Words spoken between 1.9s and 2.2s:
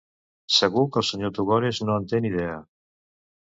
no en